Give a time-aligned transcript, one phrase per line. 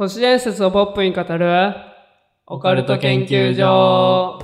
[0.00, 1.74] 都市伝説をポップに語る
[2.46, 4.38] オカルト研究所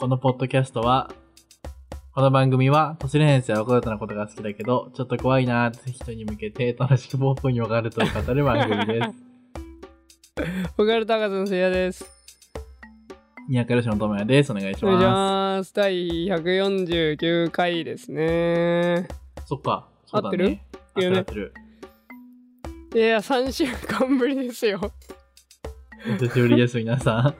[0.00, 1.12] このポッドキャストは、
[2.12, 9.10] この番組は都市伝説やオカルトなことが好きだけど、ちょっと怖いなーって人に向けて楽しくポップにオカルトを語る番組です。
[10.76, 12.04] オカルト博士のせいやです
[13.48, 14.50] にやかよしのともやです。
[14.50, 15.10] お願いしお願いしま
[15.58, 19.06] ます第149回ですね
[19.44, 19.46] す。
[19.46, 19.86] そっか。
[20.04, 20.48] そうだ合ってる？
[20.48, 20.62] ね。
[20.96, 21.54] 合ってる合ってる。
[22.96, 24.80] いや3週間ぶりですよ。
[26.08, 27.34] お久しぶりです、皆さ。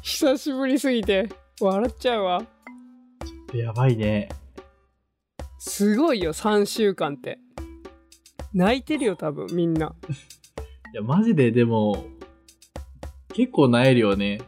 [0.00, 1.28] 久しぶりすぎて。
[1.60, 2.38] 笑っちゃうわ。
[2.38, 3.58] ん。
[3.58, 4.30] やばいね。
[5.58, 7.38] すごいよ3週間って。
[8.54, 9.94] 泣いてるよ多分みんな。
[10.94, 12.06] いや、マジででも、
[13.34, 14.40] 結構なえるよね。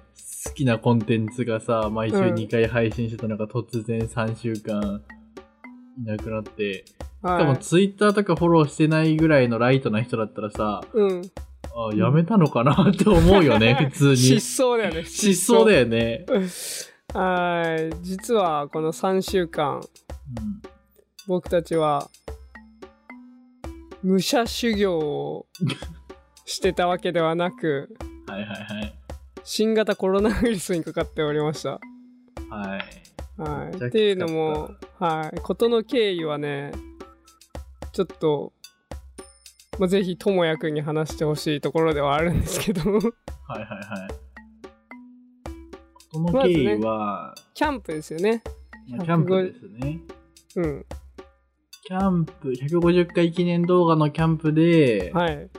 [0.47, 2.35] 好きなコンテンツがさ、毎週うん。
[2.35, 5.03] 2回配信してたのが突然3週間
[5.99, 6.87] いなくなって、
[7.23, 11.23] しかもはいツイッターとかフォローしてないぐらいのライトな人だったらさ、うん
[11.75, 14.17] あやめたのかなって思うよね、 普通に。
[14.17, 16.27] 失踪だよね失踪だよね。
[17.15, 19.83] はい実はこの3週間
[21.27, 22.09] 僕たちは
[24.03, 25.47] 武者修行を
[26.47, 27.95] してたわけではなく
[28.27, 28.95] はいはいはい。
[29.45, 31.81] 新型コロナウイルスにかかっておりました。
[32.51, 32.79] は
[33.39, 33.41] い。
[33.41, 36.73] はい、っていうのも、はい、事の経緯はね
[37.93, 38.53] ちょっと、
[39.79, 44.23] まあ、ぜひ智也くんに話してほしいところではあるんですけどはいはいはい。
[46.11, 48.43] この経緯は、キャンプですよね。
[48.89, 50.01] まあキャンプですね。
[50.57, 50.87] うん
[51.85, 55.51] キャンプ、150回記念動画のキャンプで、はい。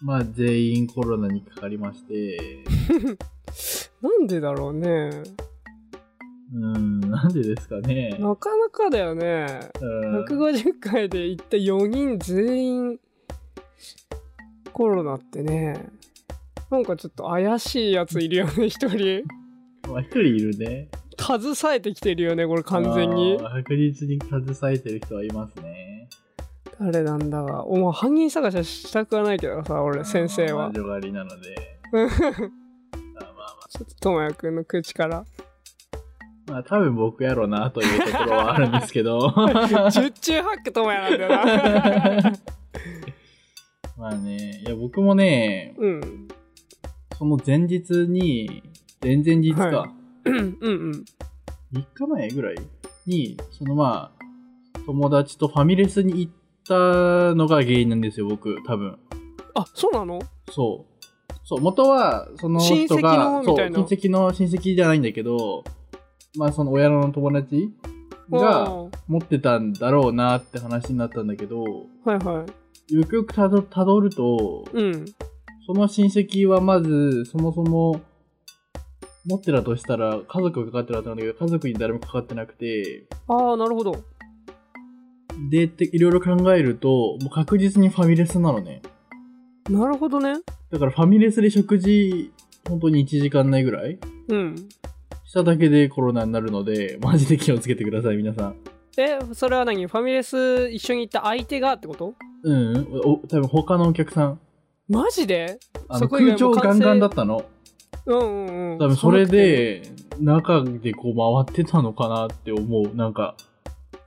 [0.00, 2.64] まあ全員コロナにかかりまして、
[4.00, 5.10] なんでだろうね。
[6.54, 8.16] うーん、なんでですかね。
[8.18, 9.70] なかなかだよね。
[9.80, 13.00] うん150回で行った4人全員
[14.72, 15.88] コロナってね
[16.70, 19.24] なんかちょっと怪しいやついるよね 一人
[19.88, 20.88] まあ一人いるね。
[21.18, 26.08] 携えてきてるよねこれ完全に確実に携えてる人はいますね。
[26.78, 31.56] 誰なんだがお前犯人探しはしたくはないけどさ俺先生は魔女狩りなので。
[31.92, 32.10] うん
[33.68, 35.24] ちょっと智也くんの口から
[36.46, 39.32] まあ、まあ多分僕やろうなというところはあるんですけど。
[39.90, 42.32] 十中八九智也なんだよな。
[43.98, 46.28] まあね、いや僕もね、うん。
[47.18, 48.62] その前日に、
[49.02, 49.88] 前々日か、は
[50.24, 51.04] うんうん。
[51.72, 52.56] 3日前ぐらい
[53.06, 56.32] に、そのまあ、友達とファミレスに行っ
[56.68, 58.98] たのが原因なんですよ、僕、多分。
[59.54, 60.18] あそうなの？
[60.50, 60.96] そう。
[61.44, 63.52] そう、元は、その人が、親戚の？
[63.52, 63.78] みたいな。
[63.78, 65.64] 親戚の親戚じゃないんだけど、
[66.36, 67.72] まあその親の友達
[68.30, 68.86] がう。
[68.88, 71.62] ん持ってたんだろうなって話になったんだけど、
[72.04, 72.44] はいは
[72.90, 72.94] い。
[72.94, 75.04] よくよくたどたどると、うん。
[75.66, 78.00] その親戚はまず、そもそも、
[79.26, 83.96] 持ってたとしたら、家族がかかってるはずなんだけど、家族に誰もかかってなくて、ああなるほど。
[85.50, 88.82] で、っていろいろ考えると、もう確実にファミレスなのね。
[89.68, 90.34] なるほどね。
[90.70, 92.32] だからファミレスで食事、
[92.68, 93.98] 本当に1時間内ぐらい
[94.28, 94.68] うん
[95.26, 98.56] しただけでコロナになるので、マジで気をつけてください、皆さん。
[98.96, 99.86] えそれは何？
[99.86, 102.14] ファミレス一緒に行った相手がってこと？
[102.44, 104.40] うん、お多分他のお客さん。
[104.88, 105.58] マジで？
[105.88, 107.44] あの空調ガンガンだったの？
[108.06, 109.82] うんうんうん多分それで、
[110.20, 112.94] 中でこう回ってたのかなって思う。
[112.94, 113.36] なんか、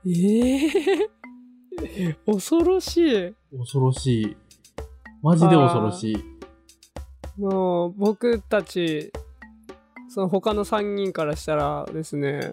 [0.06, 4.36] ええ 恐ろしい恐ろしい。
[5.22, 6.16] マジで恐ろしい。
[7.38, 9.12] もう僕たち
[10.12, 12.52] その他の3人からしたらですね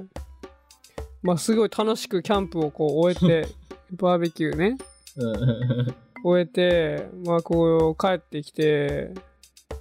[1.21, 3.47] まあすごい楽しくキャンプをこう終えて
[3.93, 4.77] バーベキューね
[5.17, 9.11] うん終えてまあこう帰ってきて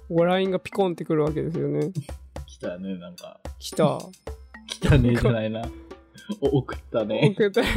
[0.09, 1.91] LINE がピコンってくるわけですよね
[2.57, 3.39] 来たね、なんか。
[3.59, 3.99] 来た
[4.67, 5.61] 来たね、じゃないな。
[6.41, 7.35] お送ったね。
[7.37, 7.61] 送って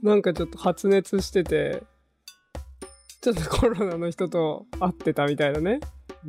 [0.00, 1.82] なんかちょっと発熱してて
[3.20, 5.80] ちょっとコロナの人と会ってたみたいなね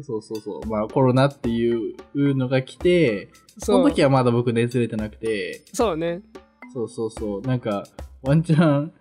[0.04, 0.66] そうそうそう。
[0.68, 6.22] まあコロナっていうのが来て、その時はまだ僕熱出てなくて、そうね。
[6.74, 7.42] そうそうそう。
[7.42, 7.86] なんか、
[8.22, 8.92] ワンチャン、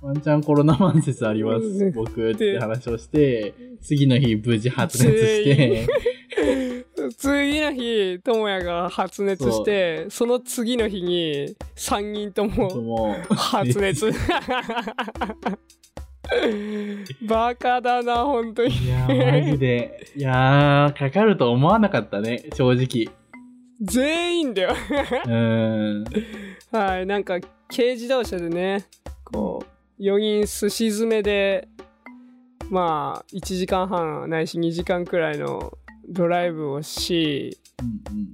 [0.00, 1.78] ワンチャンコロナ慢説ありまうん。
[1.78, 1.90] す。
[1.92, 5.86] 僕って話をして、次の日無事発熱して、
[7.16, 13.14] 次の日智也が発熱してその次の日に3人とも。
[13.30, 14.10] 発熱
[17.26, 20.12] バカだな本当にいやー、マジで。
[20.16, 23.12] いやー、かかると思わなかったね、正直。
[23.80, 26.04] 全員だようーん。
[26.72, 27.38] はいなんか
[27.74, 28.84] 軽自動車でね
[29.24, 29.64] こ
[29.98, 31.68] う4人すし詰めで
[32.70, 35.72] まあ1時間半ないし2時間くらいの
[36.08, 38.28] ドライブをしうん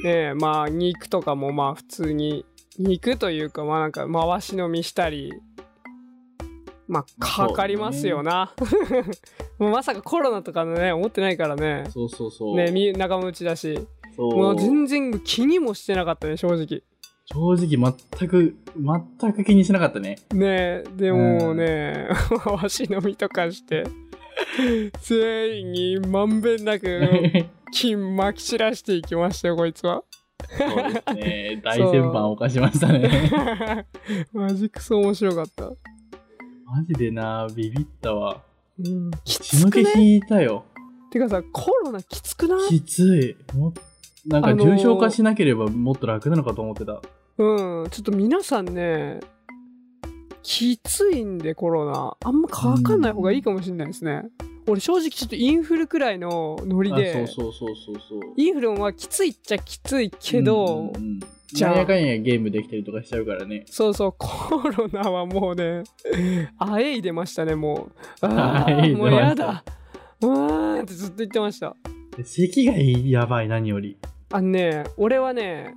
[0.00, 2.44] んねまあ肉とかもまあ普通に
[2.78, 5.32] 肉というかまあなんか回し飲みしたり
[6.88, 8.54] まあかかりますよな、
[9.58, 11.92] もうまさかコロナとかね思ってないからねうん。
[11.92, 12.56] そうそうそう。
[12.56, 13.78] ねみ仲間内だし
[14.16, 16.82] そうもう全然気にもしてなかったね正直
[17.30, 20.16] 正直全く、全く気にしなかったね。
[20.32, 22.08] ねでもね、
[22.42, 23.84] 回し飲みとかして
[25.02, 27.20] 全員にまんべんなく
[27.70, 30.04] 金まき散らしていきましたよこいつは
[30.56, 31.60] そうですね。
[31.62, 33.86] 大先輩を犯しましたね。
[34.32, 35.70] マジクソ面白かった、
[36.70, 38.42] マジでな、ビビったわ。
[38.78, 40.02] うん、き血の気つくね？
[40.02, 40.66] 引いたよ。
[41.10, 42.68] てかさコロナきつくない？
[42.68, 43.56] きつい。
[43.56, 43.72] も
[44.26, 47.00] なんかあのー重症化しなければもっと楽なのかと思ってた。
[47.38, 49.20] うんちょっと皆さんね
[50.42, 54.24] きついんでコロナあんまかかんない方がいいかもしれないですね、
[54.68, 58.20] 俺正直ちょっとインフルくらいのノリあでそうそうそうそう。
[58.36, 63.64] インフルはきついっちゃきついけど、うんうんうん、じゃあやかんやゲームできたりとかしちゃうからね。
[63.66, 65.84] そうそうコロナはもうね
[66.58, 67.88] あえいでましたねも
[68.22, 69.64] うああもうやだ
[70.20, 71.74] うーんってずっと言ってました
[72.16, 73.96] で咳がやばい、何より。
[74.32, 75.74] あのね俺はね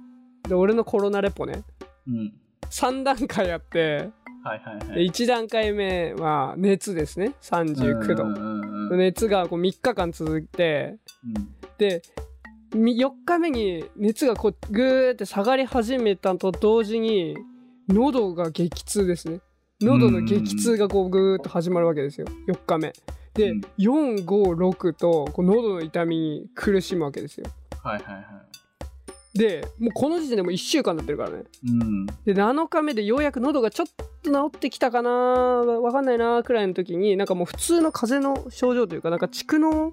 [0.50, 1.64] で俺のコロナレポね
[2.08, 2.34] うん。
[2.70, 4.10] 3段階あって
[4.44, 5.10] はいはいはでい。
[5.10, 10.98] 1段階目は熱ですね39度、うんうんうん熱がこう3日間続いて
[11.78, 12.02] で
[12.74, 17.36] 4日目に熱がこうグーって下がり始めたと同時に
[17.90, 19.40] 喉が激痛ですね。
[19.82, 22.28] 喉の激痛がこうグーッと始まるわけですよ。
[22.48, 22.94] 4日目。
[23.34, 23.62] で、うん。
[23.80, 27.48] 456とこう喉の痛みに苦しむわけですよ。
[27.84, 28.26] はいはいはい。
[29.34, 32.06] でもうこの時点でもう1週間経ってるからねうん。
[32.06, 33.88] で7日目でようやく喉がちょっ
[34.24, 39.92] と治ってきたかなわかんないなくらいの時になんかもう普通の風邪の症状というかなんか蓄膿。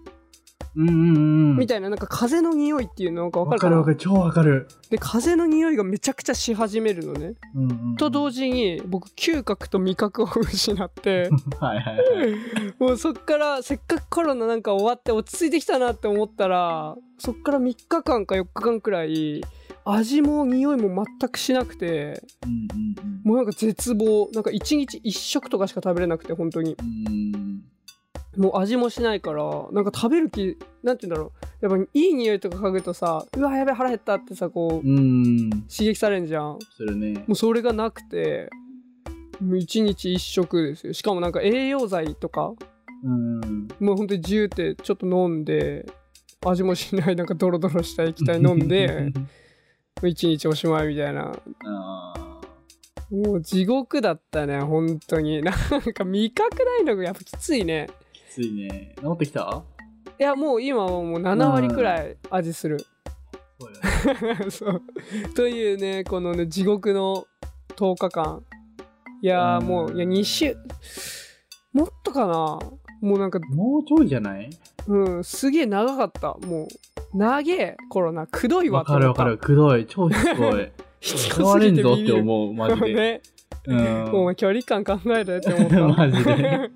[0.74, 3.70] みたいななんか風邪の匂いっていうのがわかわるかな？
[3.70, 4.68] かるわかる、超わかる。
[4.90, 11.30] で風の匂いがめちゃくちゃし始めるのね、うんうんうん、と同時に僕嗅覚と味覚を失って。
[11.60, 12.34] はいはいはい。
[12.78, 19.42] もうそっからせっかくコロナなんか終わって落ち着いてきたなって思ったらそっから3日間か4日間くらい
[19.84, 24.30] 味も匂いも全くしなくてうんうんもうなんか絶望。
[24.32, 26.76] なんか1日1食とかしか食べれなくて本当に。
[26.78, 27.62] うん。
[28.38, 28.44] うん。
[28.44, 35.50] もう味もしないからなんか食べる気なんて言うんだろうやっぱいい匂いとか嗅ぐとさうわやべえ腹減ったってさこううん。
[35.62, 37.24] 刺激されんじゃんするね。
[37.26, 38.48] もうそれがなくて
[39.40, 42.52] もう1日1食ですよしかもなんか栄養剤とか
[43.04, 43.68] うん。
[43.80, 45.86] もう本当にジューってちょっと飲んで
[46.46, 49.12] 味もしないなんかドロドロした液体飲んで
[50.00, 51.32] もう1日おしまいみたいな
[51.64, 52.40] あ
[53.10, 55.54] もう地獄だったね本当になん
[55.94, 57.88] か味覚ないのがやっぱきついね
[58.30, 58.94] ついね。
[59.00, 59.62] 治ってきた？
[60.18, 62.78] いやもう今はもう7割くらい味する、
[64.50, 64.82] そう
[65.34, 67.26] というねこのね地獄の
[67.76, 68.42] 10日間。
[69.22, 70.56] いやもういや2週
[71.72, 72.58] もっとかな。
[73.00, 74.50] もうなんかもうちょいじゃない？
[74.88, 76.34] うんすげえ長かった。
[76.46, 78.26] もう長えコロナ。
[78.26, 79.38] くどいわわかるわかる。
[79.38, 79.86] くどい。
[79.86, 80.70] 超しつこい。
[81.00, 82.94] しつ変われんこすぎてビビるぞって思う、マジで。
[82.94, 83.22] ね。
[83.66, 84.12] うん。
[84.12, 85.80] もう距離感考えろよって思った。
[85.88, 86.70] マジで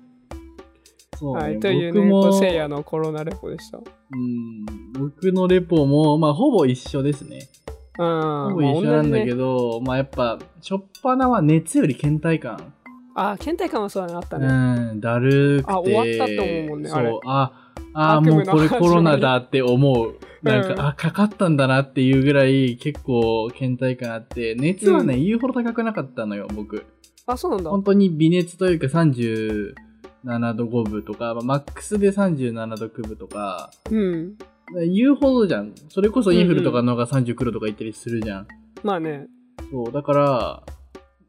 [1.23, 1.41] そうね。
[1.41, 3.77] はいという僕もねこうせいやのコロナレポでした。
[3.77, 7.47] うん、僕のレポも、まあ、ほぼ一緒ですね。
[7.97, 12.73] うんほぼ一緒なんだけど、ど、まあ、やっぱ、しょっぱなは熱より倦怠感。
[13.15, 15.71] あ倦怠感はそうだねあったね、うん、だるくて。
[15.71, 17.19] あ終わったと思うもんねあれ。
[17.25, 20.17] あ、あもうこれコロナだって思う。
[20.41, 20.79] なんか、うん。
[20.87, 26.85] あ、かかったんだなっていうぐらい結構倦怠感あって、熱はね、う言うほど高くなかったのよ、僕。
[27.25, 27.69] あそうなんだ。
[27.69, 28.89] 本当に微熱というか
[30.25, 34.35] 37度5分とか、まあマックスで37度9分とか、うん。
[34.93, 35.73] 言うほどじゃん。
[35.89, 38.47] それこそインフルとかの方が39度とか言ったりするじゃん。
[38.83, 39.27] まあね。
[39.71, 40.63] そう、だから、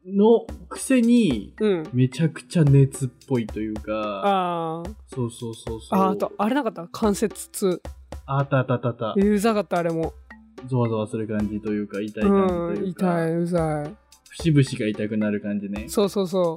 [0.07, 1.89] のくせに、うん。
[1.93, 4.93] めちゃくちゃ熱っぽいというか、あー。
[5.13, 5.99] そうそうそうそう。
[5.99, 6.87] ああとあれなかった？
[6.91, 7.81] 関節痛。
[8.27, 9.13] あったあったあったあった。
[9.17, 10.13] うざかったあれも。
[10.67, 13.95] ゾワゾワする感じというか、痛いうん感じというか、痛いうざい。
[14.29, 15.85] 節々が痛くなる感じね。
[15.89, 16.55] そうそうそ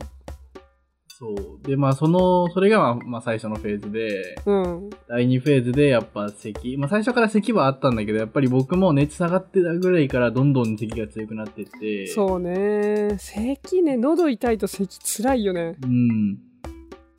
[1.18, 1.66] そう。
[1.66, 6.76] で、まあ、その、それがまあ、まあ、最初のフェーズで、ううん第2フェーズでやっぱ咳。
[6.76, 12.06] まあ、最初から咳はあったんだけど、やっぱり僕も熱下がってたぐらいからどんどん咳が強くなってって。
[12.06, 16.38] そうね咳ね喉痛いと咳つらいよねうん。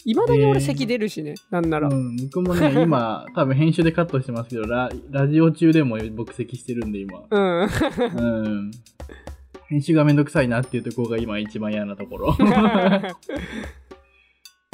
[0.05, 7.19] いまだに俺で咳出るしねなんなら、うん、僕もね、 今、多分編集でカットしてますけど、ララジオ中でも僕咳してるんで、今。
[7.29, 7.65] うんう
[8.47, 8.71] ん。
[9.67, 12.37] 編集がめんどくさいなっていうところが今一番嫌なところ。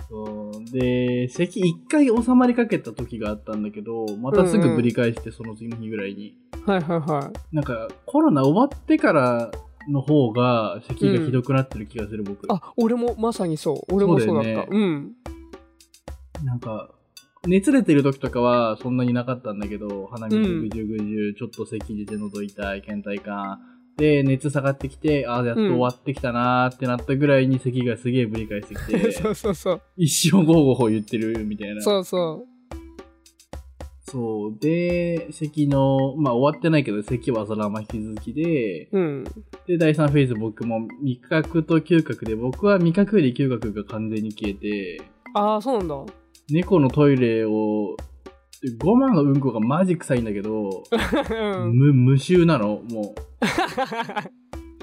[0.09, 6.37] そうで、咳一回収まりかけた時があったんだけど、またすぐぶり返して、その次の日ぐらいに。
[6.65, 7.55] はいはいはい。
[7.55, 9.51] なんか、コロナ終わってから
[9.89, 12.51] の方が咳がひどくなってる気がする、僕。
[12.51, 13.93] あ、俺もまさにそう。
[13.93, 14.43] 俺もそうだった。
[14.43, 15.11] そうだようん。
[16.43, 16.91] なんか、
[17.47, 23.59] 熱出てる時とかはそんなになかったんだけど、鼻水ぐじゅぐじゅ、ちょっと咳出て喉痛い、倦怠感。
[23.97, 29.81] で、熱下がってきて、ああ、やっと終わってきたなーってなったぐらいに咳がすげえぶり返してきて、 そうそうそう。
[29.95, 31.81] 一生ゴーゴー言ってるみたいな。
[31.81, 32.45] そうそ
[34.07, 34.59] そう。
[34.59, 38.99] で、咳の、まあ終わってないけど、咳はそのまま引き続きで、う。
[38.99, 39.23] うん。
[39.65, 45.01] で、第3フェーズ僕も味覚と嗅覚で、僕は味覚より嗅覚が完全に消えて、
[45.33, 46.13] ああ、そうなんだ。
[46.49, 47.97] 猫のトイレを、
[48.79, 50.83] ゴマのうんこがマジ臭いんだけど、
[51.29, 52.81] うん無無臭なの？
[52.89, 53.21] もう。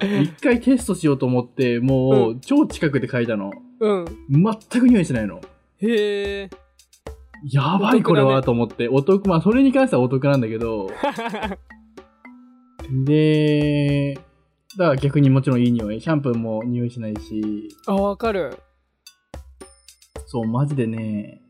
[0.23, 3.53] 一回テストしようと思って、もう、超近くで嗅いだの。
[3.79, 4.05] うん。
[4.29, 5.41] 全く匂いしないの。
[5.81, 6.51] へえ。
[7.49, 8.89] やばいこれは、と思って。
[8.89, 10.91] お得、まあそれに関してはお得なんだけど、
[13.05, 14.15] で、
[14.77, 16.01] だから逆にもちろんいい匂い。
[16.01, 18.59] シャンプーも匂いしないし、あ、わかる。
[20.27, 21.43] そう、マジでね、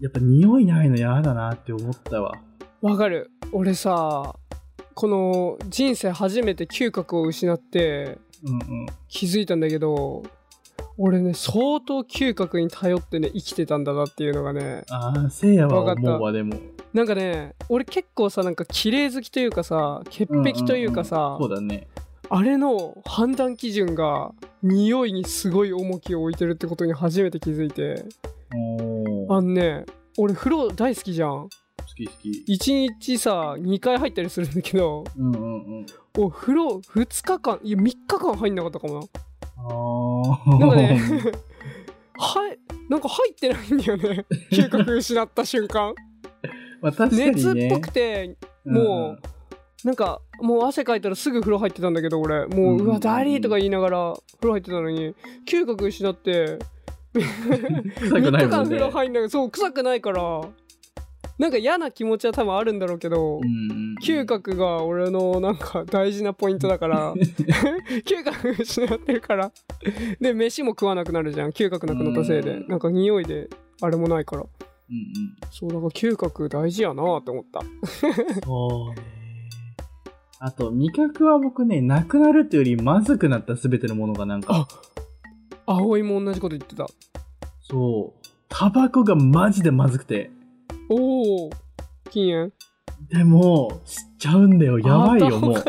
[0.00, 2.32] やっぱ匂いないの嫌だなって思ったわ。
[2.82, 3.30] わかる。
[3.52, 4.34] 俺さ、
[4.94, 8.86] この人生初めて嗅覚を失ってうんうん。
[9.08, 10.22] 気づいたんだけど、
[10.98, 16.54] 俺ね、相当嗅覚に頼ってね、生きてたんだなっていうのがね、ああ、せいやはわかった思うわ、でも。
[16.92, 21.86] なんかね、俺結構さ、なんか綺麗好きというかさ、潔癖というかさ、んんんそうだね。
[22.28, 28.04] あれの判断基準が匂いにすごい重きを置いてるってことに初めて気づいて、
[29.28, 29.84] あのね、
[30.18, 31.30] 俺風呂大好きじゃん。
[31.30, 31.48] 好
[31.96, 32.44] き好き。
[32.48, 35.46] 1日さ、2回入ったりするんだけど、うんうんう
[35.80, 35.86] ん。
[36.18, 39.06] お風呂2日間、いや3日間入んなかったかもな。
[39.56, 40.58] ああ。
[40.58, 41.00] なんかね
[42.18, 44.24] はい、なんか入ってないんだよね。
[44.50, 45.94] 嗅覚失った瞬間。
[46.80, 47.30] まあ確かにね。
[47.32, 49.20] 熱っぽくて、もう、
[49.86, 55.14] なんかもう汗かいたらすぐ風呂入ってたんだけど俺もう、うんうんうんうわダリーとか言いながら風呂入ってたのに
[55.46, 56.58] 嗅覚失って
[57.20, 58.38] 3ないもんね。
[58.38, 58.90] 日間風呂。
[58.90, 60.42] 入んないそう臭くないから。
[61.38, 67.14] なんか嫌な気持ちは多分あるんだろうけど、うんうん嗅覚が俺のなんか大事なポイントだから
[68.04, 69.50] 嗅覚失ってるから。
[70.20, 71.50] で飯も食わなくなるじゃん。
[71.50, 72.56] 嗅覚なくなったせいで。
[72.56, 72.68] うん。
[72.68, 73.48] なんか匂いで
[73.80, 74.42] あれもないから。
[74.42, 74.48] うん
[75.50, 77.60] そうだから嗅覚大事やなって思った。
[77.60, 78.40] うん。
[78.44, 79.16] そうね。
[80.38, 84.68] あと、味覚は僕ね、なくなるっていうより、まずくなったすべてのものがなんか、
[85.66, 86.86] 葵も同じこと言ってた
[87.62, 88.26] そう。
[88.48, 90.30] タバコがマジでまずくて。
[90.88, 91.50] おお
[92.10, 92.52] 禁煙？
[93.10, 94.78] でも、吸っちゃうんだよ。
[94.78, 95.58] やばいよ、もう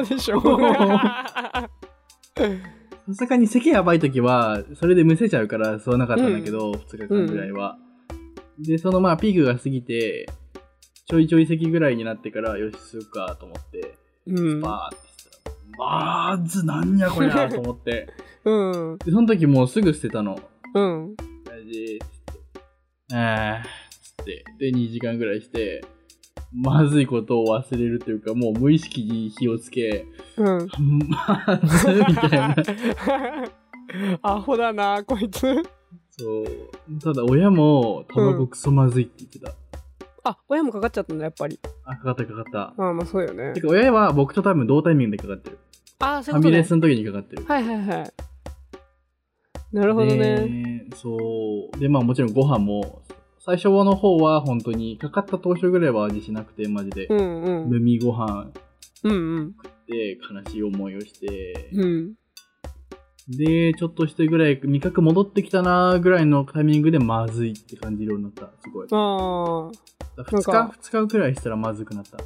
[3.08, 7.78] さすがに咳やばい時は、それでむせちゃうから吸わなかったんだけど、2日間ぐらいは。
[8.60, 10.28] で、そのまあピークが過ぎて、
[11.06, 15.42] ちょいちょい咳ぐらいになってから、よし、吸うかと思って、うんバーって吸っ
[15.78, 18.08] たら、まずなんやこりゃと思って。
[18.48, 20.40] うんで、その時もうすぐ捨てたの。
[20.74, 22.00] うん大事。
[23.12, 23.64] あー
[24.02, 24.46] つって。
[24.60, 25.84] で、2時間ぐらいして、
[26.54, 30.06] まずいことを忘れるというか、もう無意識に火をつけ、
[30.38, 30.68] うん
[31.10, 32.56] まずみたいな。
[34.22, 37.00] アホだなこいつそう。
[37.02, 39.54] ただ、親も、タバコクソまずいって言ってた。
[40.24, 42.60] あ親もかかっちゃったんだやっぱりあ、かかったかかった。
[42.78, 45.60] ああまあそうよねてか、親は僕と多分同タイミングでかかってる。
[46.00, 47.46] ああそういうことねファミレスの時にかかってる。
[47.46, 48.14] はいはいはい
[49.72, 51.80] なるほどねでそう。
[51.80, 53.02] で、まあもちろんご飯も、
[53.40, 57.08] 最初の方は本当に、かかった当初ぐらいは味しなくて、マジで。
[57.08, 58.52] うんうん無味ご飯
[59.04, 59.56] うんうん
[59.88, 62.14] で悲しい思いをして、うん
[63.30, 68.50] で、ちょっとしてぐらい、味覚戻ってきたなぐらいのタイミングでまずいって感じるようになった。
[68.62, 68.88] すごい。
[68.90, 72.18] ああ2なんか日、2日くらいしたらまずくなった。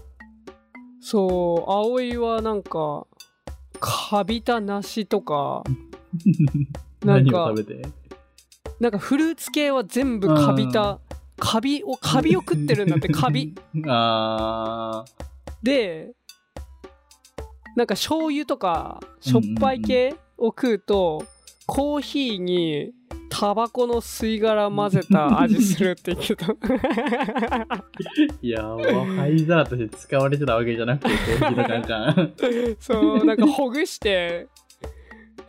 [1.02, 3.08] そう葵はなんか
[3.80, 5.64] カビた梨とか
[7.04, 7.82] なん何かを食べて？
[8.80, 11.00] なんかフルーツ系は全部カビた
[11.38, 13.54] カビをカビを食ってるんだって カビ
[13.88, 15.06] あ
[15.62, 16.14] で
[17.76, 21.24] なんか醤油とかしょっぱい系を食うと、
[21.68, 22.92] コーヒーに
[23.30, 27.84] タバコの吸い殻混ぜた味するって言ってたー。
[28.42, 32.34] いやー、ハイザーとして使われてたわけじゃなくて、コーヒーのカンカン。
[32.82, 34.48] そうなんかほぐして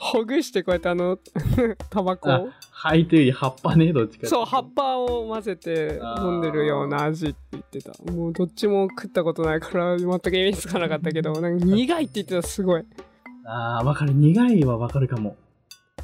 [0.03, 1.17] ほぐしてこうやってあの
[1.89, 2.51] タバコを。
[2.73, 7.93] ハイというより葉っぱね、どっちかそう葉っぱを混ぜて飲んでるような味って言ってた。
[8.13, 12.85] もうどっちも食ったことないから全く意味つかなかったけど なんか苦いって言ってたすごい。
[13.47, 14.13] あー、わかる。
[14.13, 15.37] 苦いはわかるかも。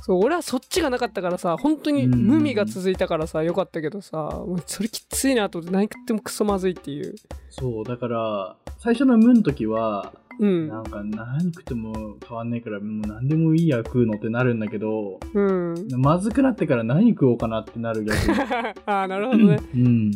[0.00, 7.16] そう俺はそっちがなかったからさ本当に無味が続いたからさよかったけどさそれきついなと思って何食ってもクソまずいっていう。
[7.50, 18.38] そう、だから、最初の無の時は、うんなんか何食っても変わんないから、もう何でもいいや食うのってなるんだけど、うんまずくなってから何食おうかなってなる逆に。
[18.86, 20.10] ああなるほどねうん。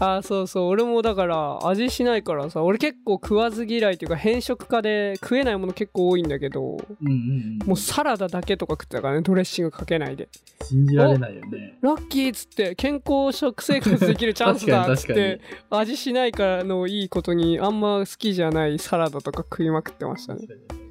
[0.00, 7.68] ああそうそう俺もだから味しないからさ俺結構食わず嫌いっていうか変色家で食えないもの結構多いんだけどうんうんうん。
[7.68, 10.28] もうサラダだけとか食ってたからねドレッシングかけないで
[10.62, 11.78] 信じられないよね。
[11.80, 15.40] ラッキーっつって健康食生活できるチャンスだっつって
[15.70, 20.46] 味しないからのいいことにあんま好きじゃないサラダとか食いまくってましたね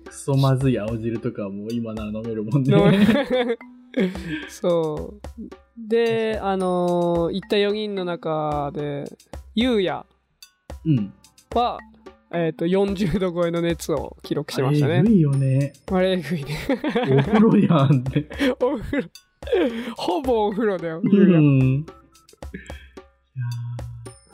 [0.06, 3.58] クソまずい青汁とかはもう今なら飲めるもんのね。
[4.50, 5.42] そう
[5.78, 9.06] であのー行った4人の中で
[9.56, 10.06] ゆうや
[10.86, 11.14] うん。
[11.54, 11.80] は
[12.32, 15.74] えっ、と40度超えの熱を記録しましたねあれいよね。
[15.92, 18.28] あれえぐいねお風呂やんって。
[18.62, 19.10] お風呂
[19.96, 21.86] ほぼお風呂だようゆうやん。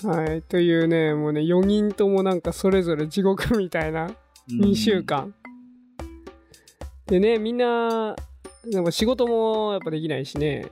[0.05, 4.09] はいというねもうね4人ともなんかそれぞれ地獄みたいな
[4.49, 5.33] 2週間、
[7.05, 8.15] でねみんな
[8.65, 10.67] なんか仕事もやっぱできないしね。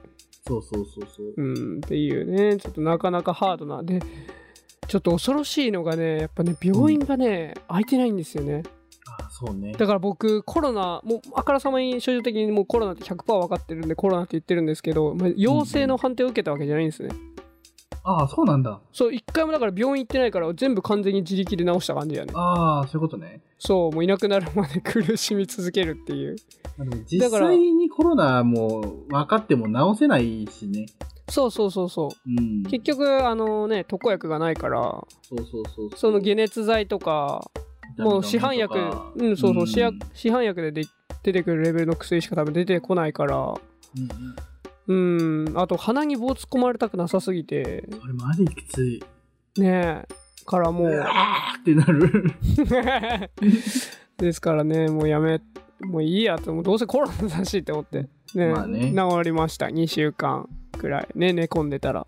[0.46, 1.34] そうそうそうそう。
[1.36, 2.56] うんっていうね。
[2.56, 3.82] ちょっとなかなかハードな。
[3.82, 4.00] で
[4.88, 8.62] ちょっと恐ろしいのがねやっぱね病院がね、空いてないんですよね。
[9.06, 9.72] あ、そうね。
[9.72, 17.10] だから僕コロナもうあからさまに症状的にもうコロナって100%分かってるんでコロナって言ってるんですけど、まあ、陽性の判定を受けたわけじゃないんですね、
[18.04, 18.80] ああ、そうなんだ。
[18.92, 23.40] そう一回もだから病院行ってないから全部完全に自力で治した感じやねああ、そういうことね。
[23.58, 26.36] そうもういなくなるまで苦しみ続けるっていう
[27.06, 30.86] 実際にコロナも分かっても治せないしね。
[31.28, 32.62] そうそうそうそううん。
[32.64, 34.80] 結局あのね特効薬がないから
[35.22, 37.48] そうそうそうその解熱剤とか
[37.98, 38.78] もう市販薬
[39.14, 40.82] うんそうそう、市薬市販薬でで
[41.22, 44.08] 出てくるレベルの薬しか多分出てこないからうんうん
[44.92, 45.58] うん。
[45.58, 47.88] あと鼻に棒突っ込まれたくなさすぎて。
[48.00, 49.02] それマジきつい。
[49.58, 50.14] ねえ。
[50.44, 51.00] からもう。
[51.04, 52.32] あーってなる。
[54.18, 55.40] ですからねもうやめ
[55.80, 56.62] もういいやともう。
[56.62, 58.08] どうせコロナだしって思って。
[58.34, 58.92] ね,、まあね。
[58.92, 59.66] 治りました。
[59.66, 61.08] 2週間くらい。
[61.14, 62.06] ね寝込んでたら。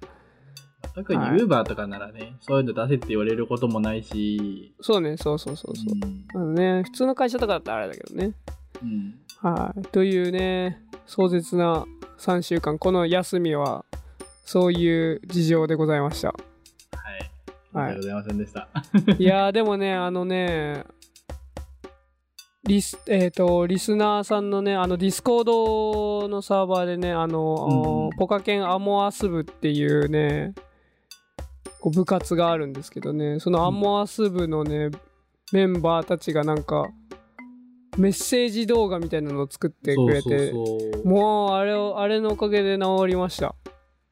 [0.95, 4.75] 特にはい Uber とかならね、そういうの出せって言われることもないし。
[4.81, 6.25] そうねそうそうそうそう、うん。
[6.35, 8.33] あのね普通の会社とかだったらあれだけどね。
[8.83, 9.83] うんはい。
[9.89, 11.85] というね、壮絶な
[12.19, 13.85] 3週間、この休みは、
[14.47, 16.29] そういう事情でございました。
[16.29, 16.35] は
[17.19, 17.31] い。
[17.75, 18.69] はいありがとうございませんでした。
[19.23, 20.85] いやー、でもね、あのね、
[22.67, 30.55] リス、えっ、と、リスナーさんのね、あの、 Discord のサーバーでね、あの、うんポカケンアモアス部っていうね、
[31.81, 34.89] こう部活があるんですけどね、そのアモアス部のね、
[35.53, 36.89] メンバーたちがなんか、
[37.97, 40.53] メッセージ動画みたいなのを作ってくれて。
[41.05, 43.55] もうあれをあれのおかげで治りました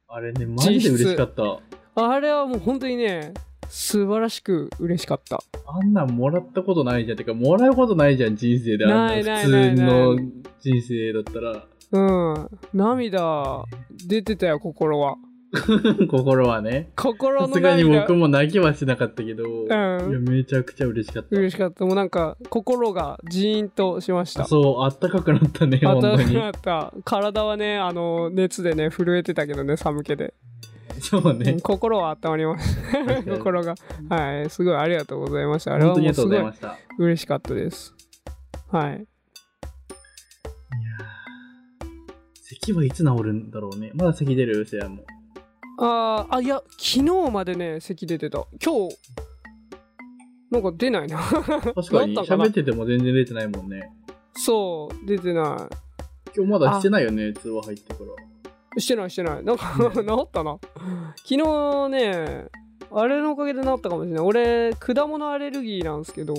[0.09, 1.59] あれね、マジで嬉しかった。
[1.95, 3.35] あれはもう本当にね
[3.69, 7.19] 素晴らしく嬉しかったあんなんもらったことないじゃん。
[7.19, 8.85] てか、もらうことないじゃん、人生で。
[8.85, 10.17] あんな普通の
[10.61, 11.67] 人生だったら。
[11.93, 13.65] うん涙
[14.07, 15.17] 出てたよ心は
[16.09, 16.91] 心はね。
[16.97, 21.37] 心のさすがに涙僕も泣きはしなかったけど、いやんめちゃくちゃ嬉しかった。
[21.37, 21.85] 嬉しかった。
[21.85, 24.45] もうなんか心がジーンとしました。
[24.45, 26.17] そう、あったかくなったね、本当に。
[26.17, 26.95] 暖かくなった。
[27.05, 30.33] 体はねあの熱でね震えてたけどね寒気で、
[31.01, 31.59] そうね。
[31.63, 32.93] 心は温まりました。
[32.93, 33.39] 確かに。
[33.39, 33.75] 心が。
[34.09, 34.51] はい。
[34.51, 35.75] すごいありがとうございました。
[35.75, 36.69] ありがとうもうすございました。
[36.69, 37.95] い嬉しかったです。
[38.71, 39.07] はい。
[42.43, 43.91] 咳はいつ治るんだろうね。
[43.95, 44.65] まだ咳出る？
[44.65, 45.05] せやも。
[45.85, 48.47] あーあいや昨日までね咳出てた。
[48.65, 48.97] 今日
[50.49, 51.19] なんか出ないな。
[51.19, 51.43] 確
[51.89, 53.91] かに、喋ってても全然出てないもんね。
[54.35, 55.69] そう出てな
[56.37, 58.07] 今日まだしてないよね、通話入ってから。
[58.77, 59.45] いしてないしてない。
[59.45, 60.59] なんか治ったな。
[61.17, 62.47] 昨日ね
[62.93, 64.25] あれのおかげで治ったかもしれない。
[64.25, 66.35] 俺果物アレルギーなんですけど。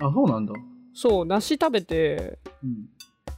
[0.00, 0.52] あ、そうなんだ。
[0.92, 2.88] そう梨食べてうん。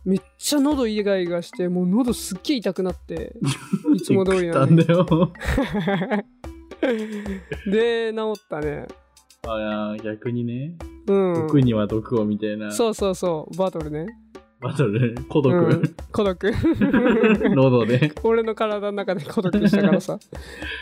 [0.04, 3.34] めっちゃ喉イガイガしてもう喉すっげえ痛くなって
[3.94, 5.06] いつも通りなんだよ。
[7.70, 8.86] で治ったね。
[9.46, 11.34] あいや逆にね、うん。
[11.46, 12.70] 毒には毒をみたいな。
[12.72, 13.56] そうそうそう。
[13.56, 14.06] バトルね。
[14.60, 15.94] バトル、孤独、うん。
[16.12, 16.52] 孤独。
[17.54, 18.12] 喉で。
[18.22, 20.18] 俺の体の中で孤独したからさ。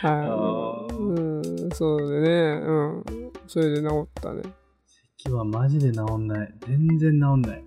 [0.02, 0.96] あはい、ー。
[0.96, 2.60] うん、そうでね。
[2.64, 3.04] うん。
[3.46, 4.42] それで治ったね。
[5.18, 6.54] 咳はマジで治んない。
[6.66, 7.64] 全然治んない。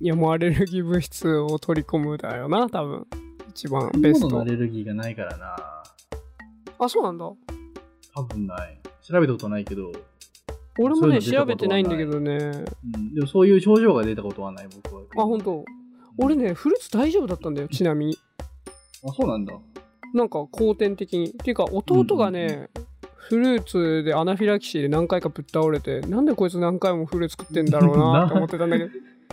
[0.00, 3.06] いやもうアレルギー物質を取り込むだよな多分。
[3.50, 4.28] 一番ベスト。
[4.28, 5.56] 喉のアレルギーがないからな。
[6.78, 7.24] あそうなんだ。
[8.14, 8.80] 多分ない。
[9.02, 9.92] 調べたことないけど、
[10.78, 12.36] 俺もね調べてないんだけどね。
[12.36, 15.02] うん、でもそういう症状が出たことはない、僕は。
[15.16, 15.64] あ本当。
[16.18, 18.18] 俺ねフルーツ大丈夫だったんだよちなみに。
[19.04, 19.54] あ、そうなんだ。
[20.12, 21.30] なんか後天的に。
[21.30, 22.70] っていうか弟がね、
[23.28, 28.90] フルーツでアナフィラキシーで何回かぶっ倒れてなんでこいつ何回もフルーツ食ってんだろうなって思ってたんだけど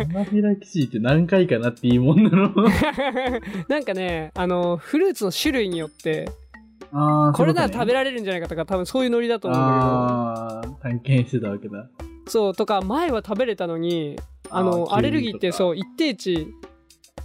[0.00, 2.52] アナフィラキシーって何回かなっていいもんなの。
[3.68, 6.30] なんかねあのフルーツの種類によって
[6.92, 11.88] ああ、これなら食べらられるんじゃないかとか多分そういうノリだと思うんだああ、探検してたわけだ。
[11.88, 14.16] けどそうとか前は食べれたのに
[14.50, 16.46] あのアレルギーってそう一定値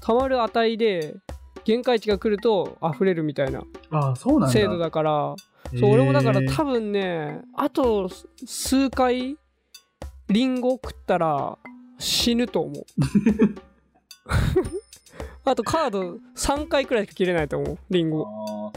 [0.02, 1.16] たまる値で
[1.64, 4.54] 限界値が来ると溢れるみたいなああ、そうなんだ。
[4.54, 5.36] 制度だから。
[5.78, 8.10] そう俺もだから多分ねあと
[8.46, 9.38] 数回
[10.30, 11.58] リンゴ食ったら
[12.00, 12.86] 死ぬと思う。
[15.46, 17.78] あとカード3回くらいしか切れないと思う。
[17.90, 18.28] リンゴ。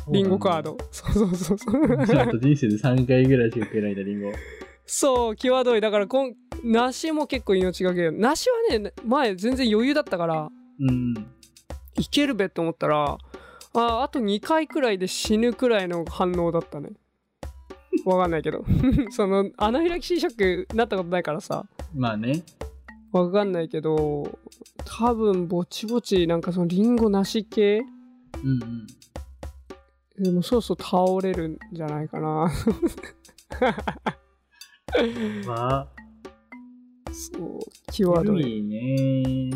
[0.09, 0.77] リンゴカード。
[0.77, 2.07] ドそうそうそうそう。
[2.07, 4.33] ちゃんと人生で3回ぐらいしか食えないんだ、リンゴ。
[4.87, 5.81] そう際どい。
[5.81, 11.15] だからこん梨も結構命がけ梨はね前全然余裕だったからうん。
[11.99, 13.19] いけるべって思ったら
[13.75, 16.91] ああと2回くらいで死ぬくらいの反応だったね。
[18.05, 18.65] わかんないけど。
[19.11, 21.65] そのアナフィラキシーショックなったことないからさ。
[21.95, 22.43] まあね。
[23.13, 24.39] わかんないけど
[24.85, 27.83] 多分ぼちぼちなんかそのリンゴ梨系？
[28.43, 28.63] うん
[30.19, 30.25] うん。
[30.25, 32.51] でもそろそろ倒れるんじゃないかな。
[35.47, 35.89] まあ、
[37.13, 38.43] そう際どい。
[38.43, 39.51] いいね。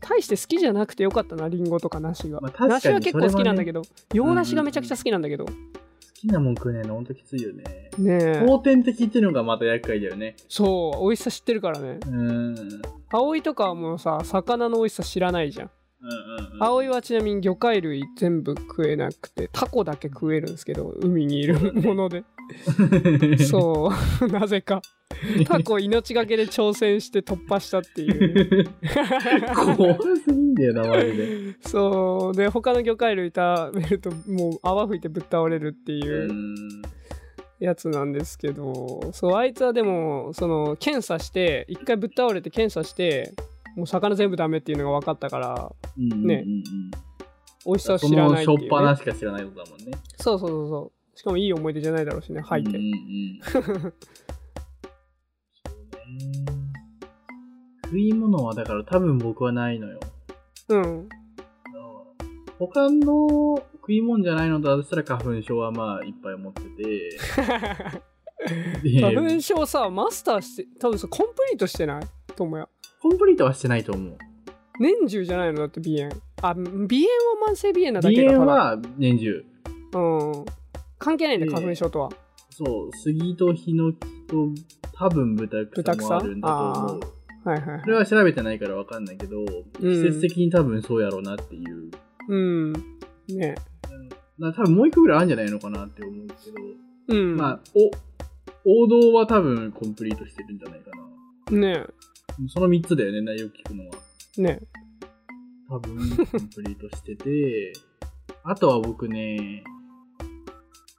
[0.00, 3.82] 大して好きじゃなくてよかったなリンゴとか梨が、まあ梨は結構好きなんだそけど、
[4.14, 5.52] 洋梨がめちゃくちゃ好きなんだけど、好
[6.20, 7.64] きなもん食えないのほんときついよね。
[7.98, 10.36] ねえ後天的っていうのがまた厄介だよね。
[10.48, 12.18] そう美味しさ知ってるからねうん。
[12.18, 15.70] うん葵とかはもうさ魚の美味しさ知らないじゃん
[16.02, 16.62] うんうん。
[16.62, 22.22] 葵はちなみに魚介類全部食えなくてタコだけ食えるんですけど海にいるもので
[23.38, 24.26] そう。
[24.28, 24.82] なぜか。
[25.46, 28.70] タコ命がけで挑戦して突破したっていう。
[29.76, 31.56] 怖すぎんだよな、マジで。
[31.60, 32.36] そう。
[32.36, 36.82] で他の魚介類食べるともう泡吹いてぶっ倒れるっていううん。
[37.58, 39.10] やつなんですけど。
[39.12, 43.34] そうあいつはでもその検査して一回ぶっ倒れて検査して
[43.76, 46.62] もう魚全部ダメっていうのが分かったからうんねうんうん。
[47.66, 49.98] 美味しさをそ知らないっていう、のしょっぱなね、しか知らないことだもんね。
[50.16, 52.78] そうそうそうそうしかもいい思い出じゃないだろうしね吐いて、
[57.84, 60.00] 食い物はだから多分僕はないのよ。
[60.70, 61.08] うん。
[62.58, 67.18] 他の食い物じゃないのだとしたら花粉症はまあいっぱい持ってて。
[68.82, 72.02] で 花粉症さマスターして多分さコンプリートしてない？
[72.34, 72.66] ともや。
[73.02, 74.16] コンプリートはしてないと思う。
[74.80, 75.58] 年中じゃないの？
[75.58, 76.22] だって鼻炎。
[76.40, 76.80] あ鼻炎は
[77.52, 78.70] 慢性鼻炎なだけ鼻だから。
[78.70, 79.44] 炎は年中。
[79.92, 80.44] うん
[81.00, 82.10] 関係ないんだで花粉症とは。
[82.50, 84.48] そう、杉とヒノキと
[84.92, 85.96] 多分豚豚草？
[85.96, 87.00] 草もあるんだと思う。
[87.42, 89.44] はいはいはいそれは調べてないからわかんないけど、
[89.80, 91.90] 季節的に多分そうやろうなっていう。
[92.28, 92.72] うん。
[93.28, 93.54] ね。
[94.38, 96.34] な多分もう一個ぐらいあるんじゃないのかなって思うけ
[97.14, 97.36] ど、うん。
[97.36, 100.90] まあ、お、王道は多分コンプリートしてるんじゃないか
[101.50, 101.58] な。
[101.58, 101.86] ね。
[102.48, 103.94] その3つだよね、内容聞くのは。
[104.36, 104.60] ね。
[105.68, 107.72] 多分コンプリートしてて、
[108.44, 109.64] あとは僕ね、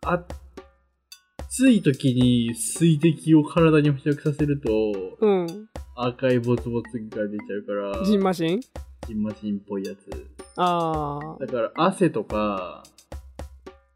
[0.04, 4.72] 暑い時に水滴を体に付着させると、
[5.20, 5.48] うん
[5.96, 8.62] 赤いボツボツが出ちゃうから、ジンマシン？
[9.08, 10.00] ジンマシンっぽいやつ。
[10.58, 12.84] あだから汗とか、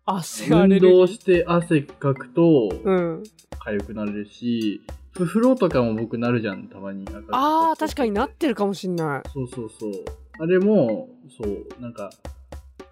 [0.05, 3.23] あ汗運動して汗かくと、うん
[3.65, 7.07] 痒くなるし、ふ風呂とかも僕なるじゃん、たまに。
[7.31, 9.91] あー確かになってるかもしんないそうそうそう。
[10.39, 11.09] あれも、
[11.41, 12.11] そう、なんか、
[12.44, 12.44] 温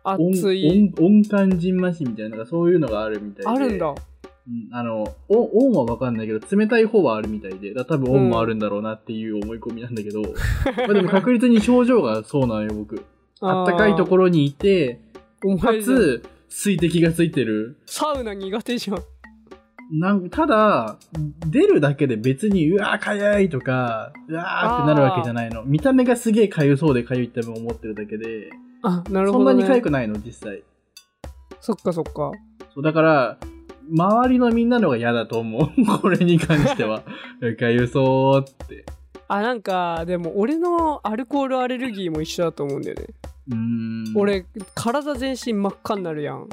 [0.04, 3.50] 熱い温温感じんましみたいな、なんかそういうのがあるみたいで。
[3.50, 3.96] あるんだ
[4.46, 10.22] うん、あの、お温はわかんないけど、冷たい方はあるみたいで、多分温もあるんだろうなっていう思い込みなんだけど、
[10.78, 13.04] まあでも確実に症状がそうなのよ、僕。
[13.40, 15.00] あったかいところにいて、
[15.62, 17.78] かつ、水滴がついてる。
[17.86, 18.98] サウナ苦手じゃん
[19.92, 20.98] なんただ、
[21.50, 25.64] 出るだけで別に、うわー、かゆいとか、うわーってなるわけじゃないの。
[25.64, 28.50] 見た目がすげえかゆそうでかゆいって思ってるだけで、
[28.84, 30.64] あなるそんなほど、ね、にかゆくないの、実際。
[31.60, 32.32] そっかそっか
[32.74, 33.38] そう、だから、
[33.90, 35.70] 周りのみんなのが嫌だと思う。
[36.02, 37.04] これに関しては。
[37.60, 38.86] かゆそうって。
[39.28, 43.08] あなんかでも俺のアルコールアレルギーも一緒だと思うんだよね、
[43.50, 44.14] うーん。
[44.16, 46.48] 俺体全身真っ赤になるやん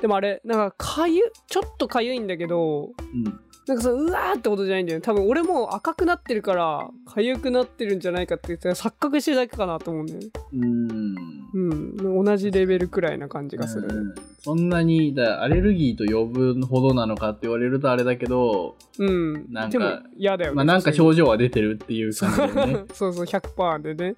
[0.00, 3.40] でもあれなんかかゆちょっとかゆいんだけどうん。
[3.66, 5.02] なんかそのうわーってことじゃないんだよね。
[5.02, 10.28] 多分俺も赤くなってるから痒くなってるんじゃないかって言ったら錯覚してるだけかなと思うんだよね。
[10.52, 11.14] うん。
[11.54, 12.24] うん。
[12.24, 19.50] 同じレベルくらいな感じがする、そんなにだアレルギーと呼ぶほどなのかって言われるとあれだけど、うん。
[19.50, 22.84] なんかでも嫌だよねまあなんか症状は出てるっていう感じだよね。
[22.92, 23.14] そう。
[23.14, 24.16] そう100%でね。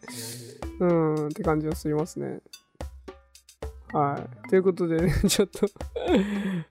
[0.81, 1.29] うん。
[1.29, 2.41] って感じがしますね
[3.93, 5.67] はいということでね ちょっと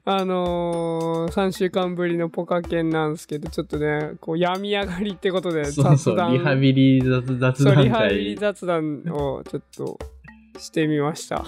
[0.04, 8.38] あのー、3週間ぶりのポカケンなんですけどちょっとねこう病み上がりってことで そうそう、雑談リハビリ雑雑談そうリハビリ会。
[8.38, 10.00] 雑談をちょっと
[10.58, 11.46] してみましたはい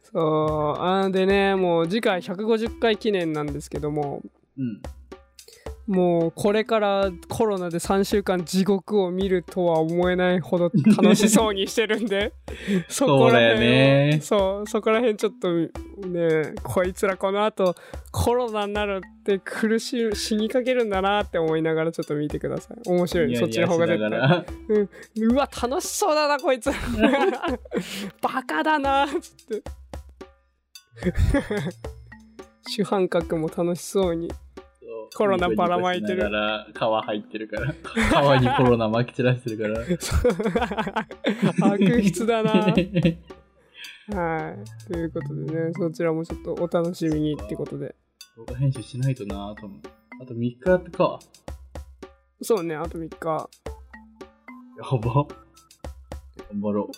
[0.02, 4.22] そうあーでねもう次回150回記念なんですけども
[4.58, 4.80] うん。
[5.88, 12.34] もうこれからコロナで3週間地獄を見るとは思えないほど楽しそうにしてるんで
[12.88, 15.50] そこら辺をそうそうそこら辺ちょっと
[16.06, 17.74] ねこいつらこの後
[18.12, 22.76] コロナになるって苦し死にかけるんだなって思いながらちょっと見てください。
[22.86, 23.36] 面白い。
[23.36, 24.10] そっちの方が絶対。
[24.10, 24.44] がら。
[25.16, 26.70] うわ楽しそうだなこいつ。
[28.20, 29.62] バカだなつって。
[32.68, 34.30] 主犯格も楽しそうに
[35.14, 36.66] コロナばらまいてるニコニコしながら
[37.02, 37.72] 皮入ってるから。
[37.72, 37.76] 皮
[38.42, 39.80] にコロナ撒き散らしてるから。
[41.72, 42.74] 悪質だなはい
[44.92, 47.94] ということでねそちらもちょっとお楽しみにってことで
[48.38, 49.80] 動画編集しないとなぁと思う。
[50.22, 51.18] あと3日やってか。
[52.40, 53.50] そうねあと3日
[54.78, 55.26] やば。
[56.50, 56.90] 頑張ろ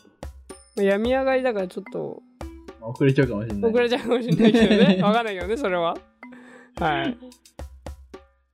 [0.76, 2.22] まあ病み上がりだからちょっと
[2.80, 3.70] 遅れちゃうかもしれない。
[3.70, 6.00] 遅れちゃうかもしれないけどね わかんないけどねそれははい
[6.78, 7.06] まあ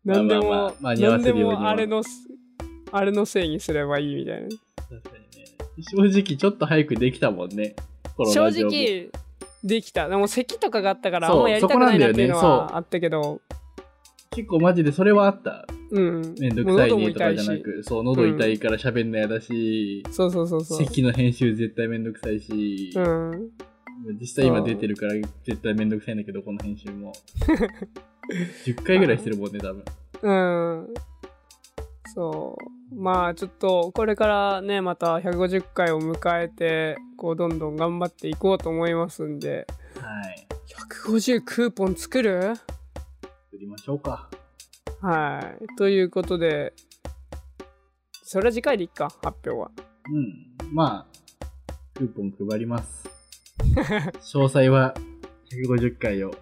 [0.07, 2.03] 何でも、あまあ間に合わ何でもあれの
[2.92, 6.11] あれのせいにすればいいみたいな確かにね。
[6.11, 7.75] 正直ちょっと早くできたもんね。
[8.33, 9.11] 正直
[9.64, 13.40] できたでも咳とかがあったからあんまやりたくないなっていうのはあったけど
[14.31, 15.66] 結構マジでそれはあった。
[15.90, 23.51] うんめんどくさいねとかじゃなく、そう、喉痛いから喋んのやだし、そうそうそうそう席の編集絶対めんどくさいし、うん
[24.21, 27.13] 実際今出てるから絶対めんどくさいんだけど、この編集も。
[28.65, 29.85] 10回ぐらいしてるもんね、多分。
[30.23, 30.33] う
[30.83, 30.95] ん
[32.15, 32.57] そ
[32.93, 39.67] うまあちょっとこれからねまた150回を迎えてこうどんどん頑張っていこうと思いますんで
[40.01, 40.47] はい。
[41.05, 42.55] 150クーポン作る？
[42.57, 44.31] 作りましょうか。
[45.03, 46.73] はいということで
[48.23, 49.71] それは次回でいっか発表は
[50.11, 50.57] うん。
[50.73, 53.15] まあ、クーポン配ります。
[53.59, 54.95] 詳細は
[55.53, 56.35] 150回を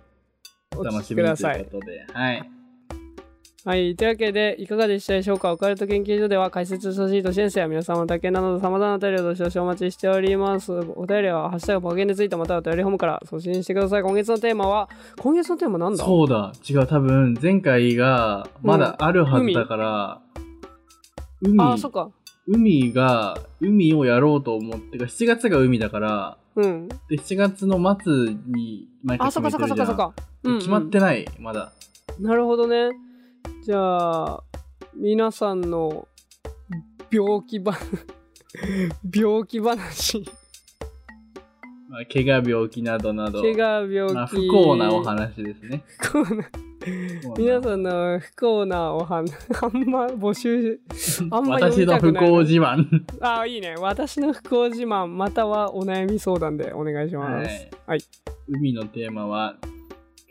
[0.77, 2.07] お楽しみにときくださいいうことで。
[2.12, 2.50] はい。
[3.66, 3.96] はい。
[3.96, 5.50] というわけで、いかがでしたでしょうか？
[5.50, 10.70] オカルト研究所では解説してほしいと先生や皆様の体験など様々なお便りをどしどしお待ちしております。
[10.70, 14.03] お便りは、ハッシュタグパケンでついたまたはお便りホームから送信してください。
[14.03, 16.05] 今月のテーマは、今月のテーマなんだ？
[16.05, 16.53] そうだ。
[16.68, 16.87] 違う。
[16.87, 20.20] 多分、前回がまだあるはずだから、
[21.40, 22.11] 海、あ、そっか。
[22.46, 26.88] 海が、海をやろうと思ってか、7月が海だから、うん。
[26.88, 29.87] で、7月の末に毎回あ、そ決っかめてるじゃん。
[29.87, 30.22] そっかそっかそっか。
[30.44, 31.72] うんうん決まってない、まだ。
[32.20, 32.90] なるほどね。
[33.62, 34.42] じゃあ、
[34.94, 36.07] 皆さんの
[37.11, 37.76] 病気ば、
[39.12, 40.24] 病気話、
[41.88, 43.40] まあ、怪我、病気などなど。
[43.40, 45.83] 怪我、病気、まあ、不幸なお話ですね。
[45.98, 46.44] 不幸な
[47.37, 50.79] 皆さんの不幸なお話、 あんま募集、
[51.31, 52.87] あんま読私の不幸自慢。
[53.20, 53.75] ああ、いいね。
[53.79, 57.49] 私の不幸自慢、またはお悩み相談でお願いします。
[57.49, 58.01] はいはい。
[58.49, 59.57] 海のテーマは、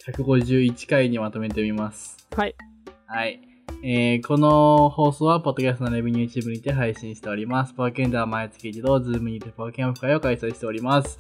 [0.08, 2.18] 151回にまとめてみます。
[2.36, 2.56] はい。
[3.08, 3.42] はい。
[3.84, 7.74] えーこの放送は、ポッドキャストのレビュー YouTube にて配信しております。
[7.74, 11.20] パワーケンでは毎月一度、ズームにてパワーケンオフ会を開催しております。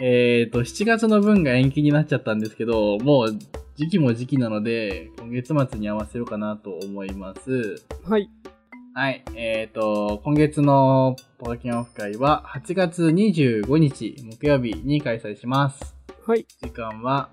[0.00, 3.38] えっ、と、7月の分が延期になっちゃったんですけど、もう
[3.76, 7.84] 時期も時期なので、今月末に合わせようかなと思います。
[8.08, 8.30] はい。
[8.94, 9.22] はい。
[9.34, 15.94] えっ、と、今月のパワーケンオフ会は、8月25日木曜日に開催します。
[16.26, 16.46] はい。
[16.62, 17.28] 時間は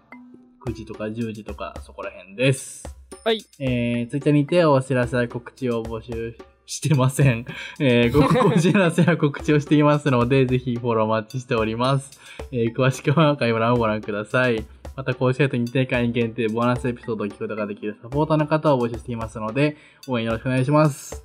[0.67, 2.93] 9時とか10時とかそこら辺です。
[3.23, 3.45] はい。
[3.59, 7.45] えー、ツイッターにてお知らせや告知を募集してません。
[7.79, 8.11] えー、
[8.43, 12.19] ごお知らせや告知をしていますので、ぜひフォローお待ちしております。
[12.51, 14.65] えー、詳しくは概要欄をご覧ください。
[14.95, 19.75] また、公式サイトにて会員限定ボーナスエピソードを聞くことができるサポーターの方を募集していますので、
[20.07, 21.23] 応援よろしくお願いします。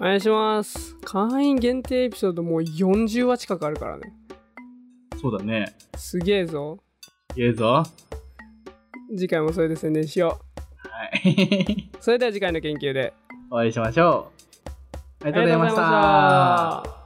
[0.00, 0.96] お願いします。
[1.04, 4.14] 会員限定エピソードもう40話近くあるからね。
[5.20, 5.74] そうだね。
[5.96, 6.78] すげえぞ。
[7.36, 7.82] いいぞ。
[9.10, 10.40] 次回もそれで宣伝しよ
[10.76, 11.90] はい。
[11.94, 11.96] う。
[12.00, 13.12] それでは次回の研究で。
[13.50, 14.49] お会いしましょう。
[15.22, 16.99] ありがとうございました。